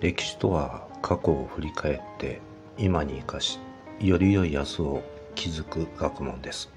[0.00, 2.40] 歴史とは過去を振り返って
[2.78, 3.58] 今に生かし
[4.00, 5.02] より良い明日を
[5.34, 6.70] 築く学問です。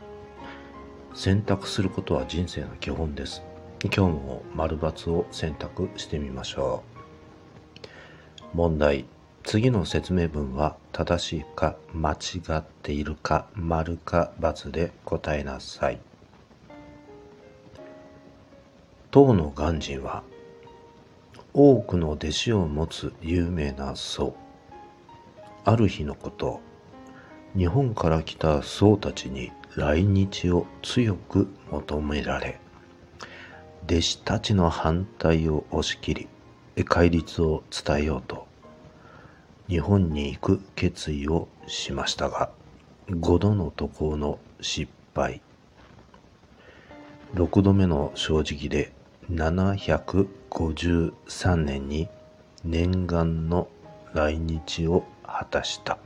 [1.13, 3.41] 選択することは人生の基本です。
[3.83, 6.83] 今日も丸×を選択してみましょ
[8.53, 8.57] う。
[8.57, 9.05] 問題。
[9.43, 15.99] 次の説明文は正しいか間違っているか丸か×で答えなさい。
[19.11, 20.23] 当の鑑真は
[21.55, 24.35] 多くの弟子を持つ有名な僧。
[25.65, 26.61] ある日のこと
[27.55, 32.59] 日本から来た僧たちに来日を強く求められ
[33.85, 36.27] 弟子たちの反対を押し切
[36.75, 38.47] り戒律を伝えようと
[39.69, 42.49] 日本に行く決意をしましたが
[43.09, 45.41] 5度の渡航の失敗。
[47.35, 48.91] 6度目の正直で
[49.31, 52.09] 753年に
[52.63, 53.67] 念願の
[54.13, 55.97] 来日を果たした。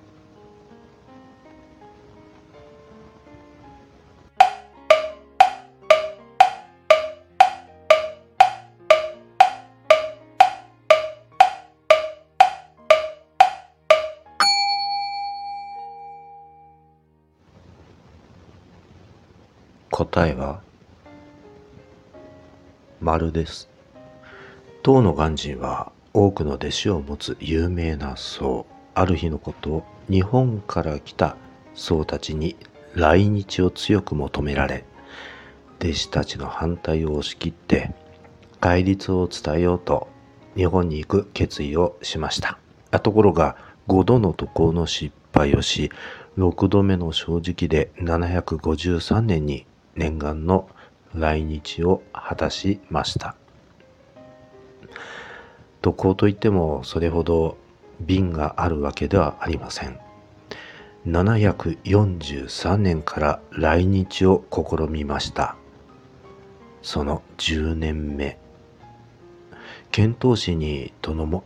[19.89, 20.61] 答えは
[22.99, 23.69] 丸です。
[24.81, 28.65] 当の鑑真は多くの弟子を持つ有名な僧。
[28.95, 31.37] ある日のことを日本から来た
[31.75, 32.55] 僧たちに
[32.95, 34.83] 来日を強く求められ、
[35.79, 37.93] 弟子たちの反対を押し切って
[38.59, 40.07] 戒律を伝えようと
[40.55, 42.57] 日本に行く決意をしました。
[43.01, 43.55] ところが
[43.87, 45.91] 5度の渡航の失敗をし、
[46.39, 50.69] 6度目の正直で753年に念願の
[51.15, 53.35] 来日を果たしました。
[55.81, 57.57] 渡航といってもそれほど
[57.99, 59.99] 便があるわけではありません。
[61.05, 65.55] 743年から来日を試みました。
[66.81, 68.37] その10年目。
[69.91, 71.43] 遣唐使に伴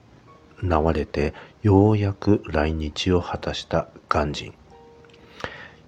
[0.81, 4.53] われてようやく来日を果たした鑑真。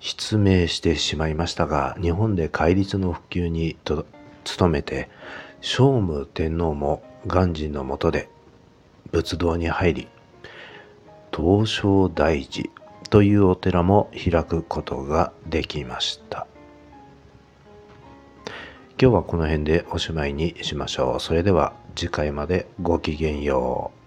[0.05, 4.05] 失明してしまいましたが、日本で戒律の普及に努
[4.67, 5.09] めて、
[5.61, 8.27] 聖武天皇も鑑真のもとで
[9.13, 10.07] 仏道に入り、
[11.33, 12.69] 東照大寺
[13.09, 16.47] というお寺も開くことができました。
[19.01, 21.19] 今日はこの辺でおしまいにしましょう。
[21.21, 24.02] それでは次回までごきげんよう。